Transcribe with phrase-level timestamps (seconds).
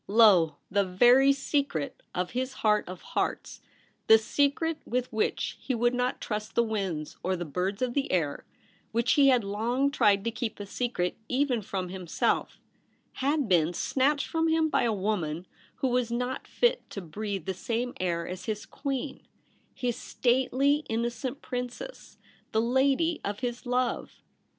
[0.07, 0.55] Lo!
[0.71, 3.61] the very secret of his heart of hearts—
[4.07, 8.11] the secret with which he would not trust the winds or the birds of the
[8.11, 8.43] air—
[8.93, 12.57] which he had long tried to keep a secret even from himself—
[13.23, 15.45] had been snatched from him by a woman
[15.75, 19.21] who was not fit to breathe the same air as his queen,
[19.75, 22.17] his stately innocent princess,
[22.53, 24.13] the lady of his love.